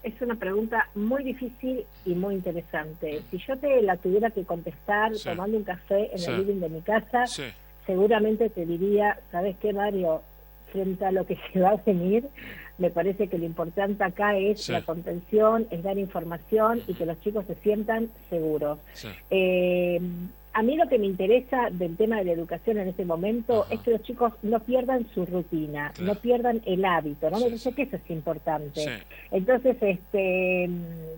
Es 0.04 0.14
una 0.22 0.36
pregunta 0.36 0.90
muy 0.94 1.24
difícil 1.24 1.86
y 2.06 2.14
muy 2.14 2.36
interesante. 2.36 3.22
Si 3.32 3.38
yo 3.40 3.58
te 3.58 3.82
la 3.82 3.98
tuviera 3.98 4.30
que 4.30 4.44
contestar 4.44 5.12
tomando 5.24 5.58
un 5.58 5.64
café 5.64 6.12
en 6.14 6.24
el 6.24 6.38
living 6.40 6.60
de 6.60 6.70
mi 6.70 6.82
casa, 6.82 7.26
seguramente 7.86 8.50
te 8.50 8.66
diría, 8.66 9.20
¿sabes 9.32 9.56
qué, 9.60 9.74
Mario? 9.74 10.22
Frente 10.72 11.06
a 11.06 11.12
lo 11.12 11.26
que 11.26 11.38
se 11.54 11.60
va 11.60 11.70
a 11.70 11.76
venir, 11.78 12.28
me 12.78 12.90
parece 12.90 13.28
que 13.28 13.38
lo 13.38 13.46
importante 13.46 14.04
acá 14.04 14.38
es 14.38 14.70
la 14.70 14.82
contención, 14.82 15.68
es 15.70 15.84
dar 15.84 15.98
información 15.98 16.82
y 16.88 16.94
que 16.94 17.06
los 17.06 17.20
chicos 17.22 17.46
se 17.46 17.56
sientan 17.56 18.10
seguros. 18.30 18.80
Eh, 19.30 20.00
a 20.54 20.62
mí 20.62 20.76
lo 20.76 20.88
que 20.88 21.00
me 21.00 21.08
interesa 21.08 21.70
del 21.72 21.98
tema 21.98 22.18
de 22.18 22.26
la 22.26 22.32
educación 22.32 22.78
en 22.78 22.88
este 22.88 23.06
momento 23.06 23.66
es 23.72 23.80
que 23.80 23.92
los 23.92 24.04
chicos 24.04 24.34
no 24.44 24.60
pierdan 24.60 25.08
su 25.14 25.26
rutina, 25.26 25.92
no 26.00 26.14
pierdan 26.16 26.62
el 26.66 26.86
hábito, 26.86 27.32
¿no? 27.32 27.40
me 27.40 27.46
parece 27.46 27.74
que 27.74 27.84
eso 27.84 27.96
es 27.96 28.10
importante. 28.12 28.86
Entonces, 29.32 29.78
este, 29.82 30.70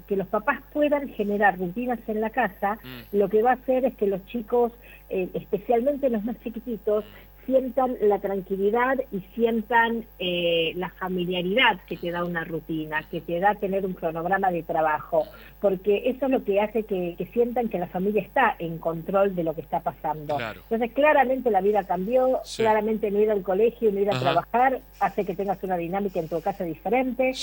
que 0.07 0.15
los 0.15 0.27
papás 0.27 0.61
puedan 0.71 1.09
generar 1.09 1.59
rutinas 1.59 1.99
en 2.07 2.21
la 2.21 2.29
casa, 2.29 2.75
mm. 2.75 3.17
lo 3.17 3.27
que 3.27 3.43
va 3.43 3.51
a 3.51 3.55
hacer 3.55 3.83
es 3.83 3.95
que 3.95 4.07
los 4.07 4.25
chicos, 4.27 4.71
eh, 5.09 5.27
especialmente 5.33 6.09
los 6.09 6.23
más 6.23 6.39
chiquititos, 6.41 7.03
sientan 7.45 7.95
la 8.01 8.19
tranquilidad 8.19 8.97
y 9.11 9.21
sientan 9.35 10.05
eh, 10.19 10.73
la 10.75 10.89
familiaridad 10.89 11.79
que 11.87 11.97
te 11.97 12.11
da 12.11 12.23
una 12.23 12.43
rutina, 12.43 13.03
que 13.09 13.21
te 13.21 13.39
da 13.39 13.55
tener 13.55 13.85
un 13.85 13.93
cronograma 13.93 14.51
de 14.51 14.63
trabajo, 14.63 15.25
porque 15.61 16.03
eso 16.05 16.25
es 16.25 16.31
lo 16.31 16.43
que 16.43 16.61
hace 16.61 16.83
que, 16.83 17.15
sientan 17.33 17.69
que 17.69 17.79
la 17.79 17.87
familia 17.87 18.21
está 18.21 18.55
en 18.59 18.77
control 18.77 19.35
de 19.35 19.43
lo 19.43 19.53
que 19.53 19.61
está 19.61 19.79
pasando. 19.79 20.37
Entonces, 20.39 20.91
claramente 20.93 21.51
la 21.51 21.61
vida 21.61 21.83
cambió, 21.83 22.39
claramente 22.55 23.11
no 23.11 23.19
ir 23.19 23.31
al 23.31 23.41
colegio, 23.41 23.91
no 23.91 23.99
ir 23.99 24.09
a 24.09 24.19
trabajar, 24.19 24.81
hace 24.99 25.25
que 25.25 25.35
tengas 25.35 25.61
una 25.63 25.77
dinámica 25.77 26.19
en 26.19 26.29
tu 26.29 26.41
casa 26.41 26.63
diferente, 26.63 27.33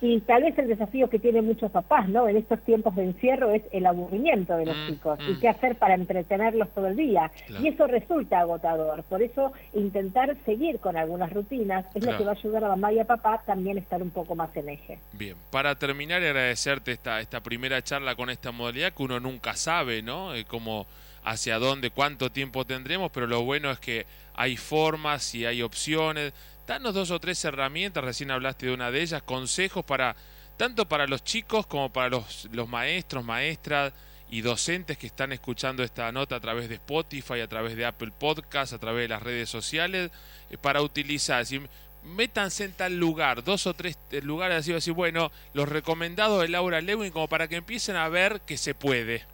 y 0.00 0.20
tal 0.20 0.42
vez 0.42 0.58
el 0.58 0.68
desafío 0.68 1.08
que 1.08 1.18
tienen 1.18 1.46
muchos 1.46 1.70
papás, 1.70 2.08
¿no? 2.08 2.28
En 2.28 2.36
estos 2.36 2.60
tiempos 2.60 2.94
de 2.96 3.04
encierro 3.04 3.50
es 3.50 3.62
el 3.72 3.86
aburrimiento 3.86 4.56
de 4.56 4.66
los 4.66 4.76
mm, 4.76 4.86
chicos, 4.86 5.18
y 5.26 5.32
mm. 5.32 5.40
qué 5.40 5.48
hacer 5.48 5.76
para 5.76 5.94
entretenerlos 5.94 6.68
todo 6.70 6.88
el 6.88 6.96
día, 6.96 7.30
y 7.60 7.68
eso 7.68 7.86
resulta 7.86 8.40
agotador, 8.40 9.02
por 9.04 9.22
eso 9.22 9.49
intentar 9.74 10.36
seguir 10.44 10.78
con 10.80 10.96
algunas 10.96 11.32
rutinas 11.32 11.84
es 11.94 12.04
lo 12.04 12.16
que 12.16 12.24
va 12.24 12.32
a 12.32 12.34
ayudar 12.34 12.64
a 12.64 12.68
mamá 12.68 12.92
y 12.92 12.98
a 12.98 13.04
papá 13.04 13.42
también 13.44 13.78
a 13.78 13.80
estar 13.80 14.02
un 14.02 14.10
poco 14.10 14.34
más 14.34 14.54
en 14.56 14.68
eje. 14.68 14.98
Bien, 15.12 15.36
para 15.50 15.74
terminar 15.74 16.22
y 16.22 16.26
agradecerte 16.26 16.92
esta, 16.92 17.20
esta 17.20 17.40
primera 17.40 17.82
charla 17.82 18.14
con 18.14 18.30
esta 18.30 18.52
modalidad 18.52 18.92
que 18.92 19.02
uno 19.02 19.20
nunca 19.20 19.54
sabe, 19.54 20.02
¿no? 20.02 20.34
Eh, 20.34 20.44
cómo 20.44 20.86
hacia 21.24 21.58
dónde, 21.58 21.90
cuánto 21.90 22.30
tiempo 22.30 22.64
tendremos, 22.64 23.10
pero 23.10 23.26
lo 23.26 23.42
bueno 23.42 23.70
es 23.70 23.78
que 23.78 24.06
hay 24.34 24.56
formas 24.56 25.34
y 25.34 25.46
hay 25.46 25.62
opciones. 25.62 26.32
Danos 26.66 26.94
dos 26.94 27.10
o 27.10 27.20
tres 27.20 27.44
herramientas, 27.44 28.02
recién 28.04 28.30
hablaste 28.30 28.66
de 28.66 28.74
una 28.74 28.90
de 28.90 29.02
ellas, 29.02 29.22
consejos 29.22 29.84
para 29.84 30.16
tanto 30.56 30.86
para 30.86 31.06
los 31.06 31.24
chicos 31.24 31.66
como 31.66 31.90
para 31.90 32.10
los, 32.10 32.48
los 32.52 32.68
maestros, 32.68 33.24
maestras 33.24 33.92
y 34.30 34.42
docentes 34.42 34.96
que 34.96 35.08
están 35.08 35.32
escuchando 35.32 35.82
esta 35.82 36.10
nota 36.12 36.36
a 36.36 36.40
través 36.40 36.68
de 36.68 36.76
Spotify, 36.76 37.40
a 37.40 37.48
través 37.48 37.76
de 37.76 37.84
Apple 37.84 38.12
Podcast, 38.16 38.72
a 38.72 38.78
través 38.78 39.02
de 39.02 39.08
las 39.08 39.22
redes 39.22 39.48
sociales, 39.48 40.10
eh, 40.50 40.56
para 40.56 40.82
utilizar. 40.82 41.44
Si, 41.44 41.60
métanse 42.04 42.64
en 42.64 42.72
tal 42.72 42.96
lugar, 42.96 43.42
dos 43.42 43.66
o 43.66 43.74
tres 43.74 43.98
eh, 44.12 44.22
lugares 44.22 44.58
así, 44.58 44.72
así, 44.72 44.90
bueno, 44.92 45.32
los 45.52 45.68
recomendados 45.68 46.40
de 46.42 46.48
Laura 46.48 46.80
Lewin 46.80 47.10
como 47.10 47.28
para 47.28 47.48
que 47.48 47.56
empiecen 47.56 47.96
a 47.96 48.08
ver 48.08 48.40
que 48.42 48.56
se 48.56 48.74
puede. 48.74 49.24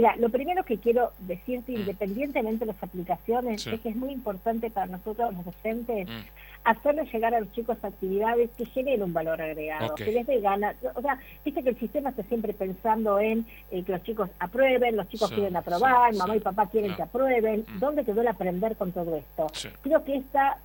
Mira, 0.00 0.16
lo 0.16 0.30
primero 0.30 0.64
que 0.64 0.78
quiero 0.78 1.12
decirte, 1.18 1.72
mm. 1.72 1.80
independientemente 1.80 2.64
de 2.64 2.72
las 2.72 2.82
aplicaciones, 2.82 3.66
es 3.66 3.80
que 3.80 3.90
es 3.90 3.96
muy 3.96 4.12
importante 4.12 4.70
para 4.70 4.86
nosotros 4.86 5.34
los 5.34 5.44
docentes 5.44 6.08
mm. 6.08 6.12
hacerles 6.64 7.12
llegar 7.12 7.34
a 7.34 7.40
los 7.40 7.52
chicos 7.52 7.76
actividades 7.82 8.48
que 8.56 8.64
generen 8.64 9.02
un 9.02 9.12
valor 9.12 9.42
agregado, 9.42 9.94
que 9.94 10.10
les 10.10 10.26
dé 10.26 10.40
ganas. 10.40 10.74
O 10.94 11.02
sea, 11.02 11.18
viste 11.44 11.62
que 11.62 11.68
el 11.68 11.78
sistema 11.78 12.08
está 12.08 12.22
siempre 12.22 12.54
pensando 12.54 13.20
en 13.20 13.44
eh, 13.70 13.82
que 13.82 13.92
los 13.92 14.02
chicos 14.02 14.30
aprueben, 14.38 14.96
los 14.96 15.06
chicos 15.10 15.30
quieren 15.30 15.54
aprobar, 15.54 16.14
mamá 16.14 16.34
y 16.34 16.40
papá 16.40 16.66
quieren 16.70 16.96
que 16.96 17.02
aprueben. 17.02 17.66
Mm. 17.68 17.78
¿Dónde 17.78 18.02
quedó 18.02 18.22
el 18.22 18.28
aprender 18.28 18.76
con 18.76 18.92
todo 18.92 19.16
esto? 19.16 19.48
Creo 19.82 20.02
que 20.02 20.16
esta 20.16 20.56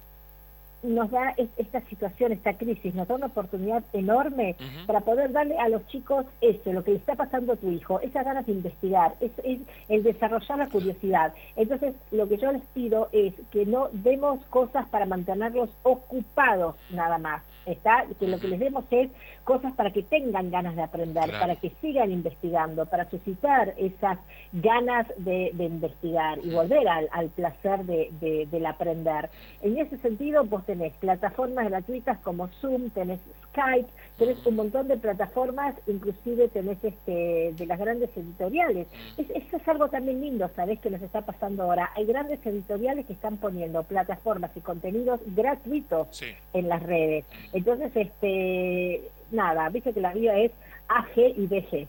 nos 0.86 1.12
da 1.12 1.34
esta 1.58 1.82
situación, 1.82 2.32
esta 2.32 2.54
crisis, 2.58 2.96
nos 2.96 3.08
da 3.08 3.16
una 3.16 3.28
oportunidad 3.28 3.84
enorme 3.94 4.56
para 4.86 5.02
poder 5.02 5.32
darle 5.32 5.58
a 5.58 5.70
los 5.70 5.86
chicos 5.88 6.26
eso, 6.42 6.72
lo 6.72 6.84
que 6.84 6.92
le 6.92 6.98
está 6.98 7.16
pasando 7.16 7.54
a 7.54 7.56
tu 7.56 7.70
hijo, 7.70 8.00
esas 8.02 8.26
ganas 8.26 8.46
de 8.46 8.54
investigar, 8.54 9.16
es, 9.20 9.32
es, 9.44 9.60
el 9.90 10.04
desarrollar 10.04 10.58
la 10.58 10.70
curiosidad. 10.70 11.34
Entonces, 11.56 11.96
lo 12.12 12.28
que 12.28 12.38
yo 12.38 12.52
les 12.52 12.64
pido 12.74 13.10
es 13.12 13.34
que 13.52 13.66
no 13.66 13.90
demos 13.92 14.44
cosas 14.46 14.88
para 14.90 15.06
mantenerlos 15.06 15.70
ocupados 15.84 16.76
nada 16.90 17.18
más. 17.18 17.44
Está, 17.66 18.06
que 18.20 18.28
lo 18.28 18.40
que 18.40 18.48
les 18.48 18.60
demos 18.60 18.86
es 18.92 19.10
cosas 19.44 19.74
para 19.74 19.92
que 19.92 20.04
tengan 20.04 20.52
ganas 20.52 20.76
de 20.76 20.84
aprender, 20.84 21.32
para 21.32 21.56
que 21.56 21.72
sigan 21.82 22.12
investigando, 22.12 22.86
para 22.86 23.10
suscitar 23.10 23.74
esas 23.78 24.20
ganas 24.54 25.08
de, 25.18 25.52
investigar 25.58 26.40
y 26.44 26.52
volver 26.52 26.88
al, 26.88 27.30
placer 27.30 27.84
de, 27.86 28.48
del 28.52 28.66
aprender. 28.68 29.30
En 29.62 29.80
ese 29.80 29.98
sentido, 29.98 30.44
vos 30.44 30.64
tenés 30.66 30.75
plataformas 31.00 31.70
gratuitas 31.70 32.18
como 32.20 32.48
Zoom, 32.60 32.90
tenés 32.90 33.20
Skype, 33.50 33.90
tenés 34.18 34.46
un 34.46 34.56
montón 34.56 34.88
de 34.88 34.98
plataformas, 34.98 35.76
inclusive 35.88 36.48
tenés 36.50 36.84
este, 36.84 37.54
de 37.54 37.66
las 37.66 37.80
grandes 37.80 38.16
editoriales. 38.16 38.88
eso 39.18 39.58
es 39.58 39.68
algo 39.68 39.88
también 39.88 40.22
lindo, 40.22 40.50
¿sabés? 40.56 40.80
Que 40.80 40.90
nos 40.90 41.02
está 41.02 41.22
pasando 41.22 41.64
ahora. 41.64 41.92
Hay 41.96 42.06
grandes 42.06 42.46
editoriales 42.46 43.06
que 43.06 43.14
están 43.14 43.38
poniendo 43.38 43.84
plataformas 43.84 44.52
y 44.56 44.62
contenidos 44.62 45.20
gratuitos 45.26 46.22
en 46.54 46.68
las 46.68 46.84
redes. 46.84 47.26
Entonces, 47.54 47.92
este 47.96 49.02
nada, 49.32 49.70
viste 49.70 49.94
que 49.94 50.02
la 50.02 50.14
vida 50.14 50.38
es 50.38 50.52
AG 50.88 51.18
y 51.18 51.48
BG. 51.48 51.88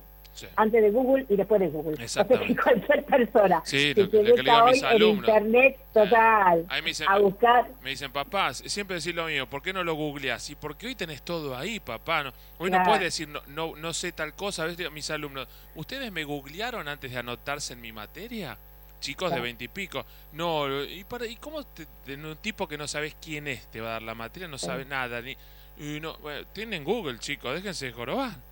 Antes 0.57 0.83
de 0.83 0.90
Google 0.90 1.26
y 1.28 1.37
después 1.37 1.61
de 1.61 1.69
Google. 1.69 2.02
Exactamente. 2.02 2.62
cualquier 2.62 3.05
persona 3.05 3.62
sí, 3.64 3.95
que 3.95 4.07
se 4.07 4.23
meta 4.23 4.64
hoy 4.64 4.83
en 4.83 5.02
internet 5.02 5.78
total 5.93 6.66
me 6.87 6.90
dicen, 6.90 7.09
a 7.09 7.19
buscar. 7.19 7.66
Me 7.83 7.90
dicen, 7.90 8.12
papá, 8.12 8.55
siempre 8.55 8.97
decir 8.97 9.14
lo 9.14 9.26
mío, 9.26 9.49
¿por 9.49 9.62
qué 9.62 9.73
no 9.73 9.83
lo 9.83 9.95
googleas? 9.95 10.50
Y 10.50 10.55
porque 10.55 10.87
hoy 10.87 10.95
tenés 10.95 11.23
todo 11.23 11.57
ahí, 11.57 11.81
papá. 11.81 12.25
No, 12.25 12.33
hoy 12.59 12.71
no 12.71 12.83
puedes 12.85 13.00
decir, 13.00 13.28
no, 13.28 13.40
no, 13.49 13.76
no 13.76 13.93
sé 13.93 14.12
tal 14.12 14.35
cosa. 14.35 14.64
¿ves? 14.64 14.76
Mis 14.93 15.11
alumnos, 15.11 15.49
¿ustedes 15.75 16.12
me 16.12 16.25
googlearon 16.25 16.88
antes 16.88 17.11
de 17.11 17.19
anotarse 17.19 17.73
en 17.73 17.81
mi 17.81 17.93
materia? 17.93 18.57
Chicos 19.00 19.31
de 19.33 19.40
veintipico. 19.40 20.05
No, 20.33 20.83
¿y, 20.85 21.05
para, 21.05 21.26
¿y 21.26 21.37
cómo 21.37 21.59
un 21.59 22.37
tipo 22.40 22.66
que 22.66 22.78
no 22.78 22.88
sabes 22.88 23.16
quién 23.21 23.47
es 23.47 23.66
te 23.71 23.81
va 23.81 23.88
a 23.88 23.93
dar 23.93 24.02
la 24.02 24.14
materia? 24.14 24.49
No 24.49 24.59
sabe 24.59 24.85
nada. 24.85 25.21
ni 25.21 25.37
y 25.78 26.00
no, 26.00 26.16
tienen 26.52 26.85
Google, 26.85 27.19
chicos, 27.19 27.55
déjense 27.55 27.87
de 27.87 27.93
jorobar. 27.93 28.45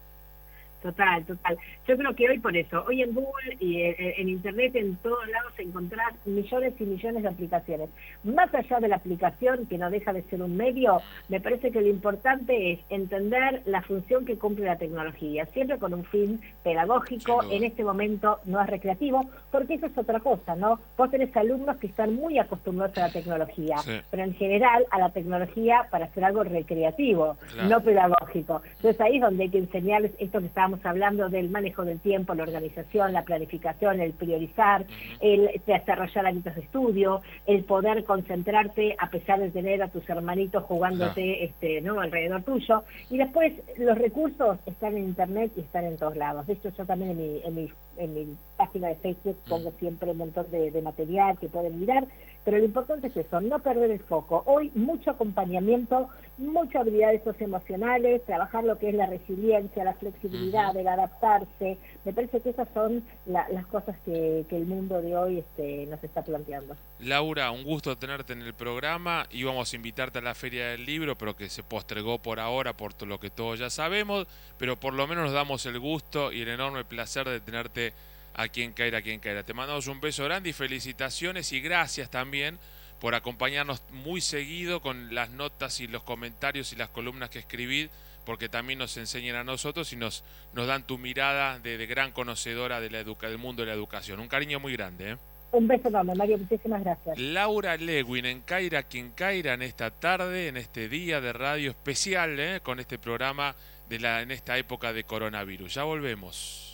Total, 0.84 1.24
total. 1.24 1.56
Yo 1.88 1.96
creo 1.96 2.14
que 2.14 2.28
hoy 2.28 2.38
por 2.40 2.54
eso, 2.54 2.84
hoy 2.86 3.00
en 3.00 3.14
Google 3.14 3.56
y 3.58 3.80
en, 3.80 4.28
Internet 4.28 4.76
en 4.76 4.96
todos 4.96 5.26
lados 5.28 5.54
encontrás 5.56 6.12
millones 6.26 6.74
y 6.78 6.84
millones 6.84 7.22
de 7.22 7.28
aplicaciones. 7.30 7.88
Más 8.22 8.54
allá 8.54 8.80
de 8.80 8.88
la 8.88 8.96
aplicación, 8.96 9.64
que 9.64 9.78
no 9.78 9.88
deja 9.88 10.12
de 10.12 10.20
ser 10.24 10.42
un 10.42 10.58
medio, 10.58 11.00
me 11.30 11.40
parece 11.40 11.70
que 11.70 11.80
lo 11.80 11.86
importante 11.86 12.72
es 12.72 12.80
entender 12.90 13.62
la 13.64 13.80
función 13.80 14.26
que 14.26 14.36
cumple 14.36 14.66
la 14.66 14.76
tecnología, 14.76 15.46
siempre 15.46 15.78
con 15.78 15.94
un 15.94 16.04
fin 16.04 16.38
pedagógico, 16.62 17.42
en 17.50 17.64
este 17.64 17.82
momento 17.82 18.40
no 18.44 18.60
es 18.60 18.66
recreativo, 18.66 19.24
porque 19.50 19.74
eso 19.74 19.86
es 19.86 19.96
otra 19.96 20.20
cosa, 20.20 20.54
¿no? 20.54 20.80
Vos 20.98 21.10
tenés 21.10 21.34
alumnos 21.34 21.78
que 21.78 21.86
están 21.86 22.14
muy 22.14 22.38
acostumbrados 22.38 22.98
a 22.98 23.06
la 23.06 23.12
tecnología, 23.12 23.76
pero 24.10 24.22
en 24.22 24.34
general 24.34 24.84
a 24.90 24.98
la 24.98 25.08
tecnología 25.08 25.86
para 25.90 26.04
hacer 26.04 26.24
algo 26.24 26.44
recreativo, 26.44 27.38
no 27.70 27.80
pedagógico. 27.80 28.60
Entonces 28.76 29.00
ahí 29.00 29.16
es 29.16 29.22
donde 29.22 29.44
hay 29.44 29.48
que 29.48 29.58
enseñarles 29.58 30.12
esto 30.18 30.40
que 30.40 30.46
estábamos 30.46 30.73
hablando 30.84 31.28
del 31.28 31.50
manejo 31.50 31.84
del 31.84 32.00
tiempo, 32.00 32.34
la 32.34 32.44
organización, 32.44 33.12
la 33.12 33.22
planificación, 33.22 34.00
el 34.00 34.12
priorizar, 34.12 34.86
el 35.20 35.60
desarrollar 35.66 36.26
hábitos 36.26 36.54
de 36.54 36.60
estudio, 36.62 37.20
el 37.46 37.64
poder 37.64 38.04
concentrarte 38.04 38.96
a 38.98 39.10
pesar 39.10 39.40
de 39.40 39.50
tener 39.50 39.82
a 39.82 39.88
tus 39.88 40.08
hermanitos 40.08 40.64
jugándote 40.64 41.44
este, 41.44 41.80
¿no? 41.80 42.00
alrededor 42.00 42.42
tuyo. 42.42 42.84
Y 43.10 43.18
después 43.18 43.52
los 43.76 43.96
recursos 43.98 44.58
están 44.66 44.96
en 44.96 45.04
internet 45.04 45.52
y 45.56 45.60
están 45.60 45.84
en 45.84 45.96
todos 45.96 46.16
lados. 46.16 46.46
De 46.46 46.54
hecho, 46.54 46.70
yo 46.76 46.84
también 46.84 47.12
en 47.12 47.16
mi, 47.18 47.40
en 47.44 47.54
mi, 47.54 47.72
en 47.96 48.14
mi 48.14 48.36
página 48.56 48.88
de 48.88 48.96
Facebook 48.96 49.36
pongo 49.48 49.70
siempre 49.72 50.10
un 50.10 50.18
montón 50.18 50.50
de, 50.50 50.70
de 50.70 50.82
material 50.82 51.38
que 51.38 51.48
pueden 51.48 51.80
mirar 51.80 52.04
pero 52.44 52.58
lo 52.58 52.64
importante 52.64 53.06
es 53.08 53.16
eso, 53.16 53.40
no 53.40 53.58
perder 53.60 53.90
el 53.90 54.00
foco. 54.00 54.42
Hoy 54.46 54.70
mucho 54.74 55.10
acompañamiento, 55.10 56.10
muchas 56.36 56.82
habilidades 56.82 57.22
socioemocionales, 57.24 58.24
trabajar 58.26 58.64
lo 58.64 58.78
que 58.78 58.90
es 58.90 58.94
la 58.94 59.06
resiliencia, 59.06 59.82
la 59.82 59.94
flexibilidad, 59.94 60.76
el 60.76 60.86
adaptarse. 60.86 61.78
Me 62.04 62.12
parece 62.12 62.40
que 62.40 62.50
esas 62.50 62.68
son 62.74 63.02
las 63.26 63.66
cosas 63.66 63.96
que, 64.04 64.44
el 64.54 64.66
mundo 64.66 65.02
de 65.02 65.16
hoy 65.16 65.38
este, 65.38 65.86
nos 65.86 66.04
está 66.04 66.22
planteando. 66.22 66.76
Laura, 67.00 67.50
un 67.50 67.64
gusto 67.64 67.96
tenerte 67.98 68.34
en 68.34 68.42
el 68.42 68.54
programa. 68.54 69.26
Íbamos 69.32 69.72
a 69.72 69.76
invitarte 69.76 70.20
a 70.20 70.22
la 70.22 70.34
Feria 70.34 70.68
del 70.68 70.86
Libro, 70.86 71.16
pero 71.16 71.34
que 71.34 71.48
se 71.48 71.64
postregó 71.64 72.18
por 72.18 72.38
ahora 72.38 72.76
por 72.76 72.94
lo 73.04 73.18
que 73.18 73.30
todos 73.30 73.58
ya 73.58 73.70
sabemos, 73.70 74.28
pero 74.58 74.76
por 74.76 74.94
lo 74.94 75.08
menos 75.08 75.24
nos 75.24 75.32
damos 75.32 75.66
el 75.66 75.80
gusto 75.80 76.30
y 76.30 76.42
el 76.42 76.48
enorme 76.48 76.84
placer 76.84 77.28
de 77.28 77.40
tenerte 77.40 77.92
a 78.34 78.48
quien 78.48 78.72
caerá, 78.72 78.98
a 78.98 79.02
quien 79.02 79.20
caerá. 79.20 79.44
Te 79.44 79.54
mandamos 79.54 79.86
un 79.86 80.00
beso 80.00 80.24
grande 80.24 80.50
y 80.50 80.52
felicitaciones 80.52 81.52
y 81.52 81.60
gracias 81.60 82.10
también 82.10 82.58
por 83.00 83.14
acompañarnos 83.14 83.82
muy 83.90 84.20
seguido 84.20 84.80
con 84.80 85.14
las 85.14 85.30
notas 85.30 85.80
y 85.80 85.88
los 85.88 86.02
comentarios 86.02 86.72
y 86.72 86.76
las 86.76 86.88
columnas 86.88 87.30
que 87.30 87.38
escribís, 87.38 87.90
porque 88.24 88.48
también 88.48 88.78
nos 88.78 88.96
enseñan 88.96 89.36
a 89.36 89.44
nosotros 89.44 89.92
y 89.92 89.96
nos, 89.96 90.24
nos 90.54 90.66
dan 90.66 90.86
tu 90.86 90.96
mirada 90.96 91.58
de, 91.58 91.84
gran 91.86 92.12
conocedora 92.12 92.80
de 92.80 92.90
la 92.90 93.00
educa, 93.00 93.28
del 93.28 93.38
mundo 93.38 93.62
de 93.62 93.68
la 93.68 93.74
educación. 93.74 94.20
Un 94.20 94.28
cariño 94.28 94.58
muy 94.58 94.72
grande. 94.72 95.12
¿eh? 95.12 95.16
Un 95.52 95.68
beso 95.68 95.88
enorme, 95.88 96.14
Mario. 96.14 96.38
Muchísimas 96.38 96.82
gracias. 96.82 97.18
Laura 97.18 97.76
Lewin 97.76 98.24
en 98.24 98.40
Caira, 98.40 98.84
quien 98.84 99.10
Caira 99.10 99.52
en 99.52 99.62
esta 99.62 99.90
tarde, 99.90 100.48
en 100.48 100.56
este 100.56 100.88
día 100.88 101.20
de 101.20 101.32
radio 101.32 101.70
especial, 101.70 102.40
¿eh? 102.40 102.60
con 102.62 102.80
este 102.80 102.98
programa 102.98 103.54
de 103.88 104.00
la, 104.00 104.22
en 104.22 104.30
esta 104.30 104.56
época 104.56 104.92
de 104.92 105.04
coronavirus. 105.04 105.74
Ya 105.74 105.84
volvemos. 105.84 106.73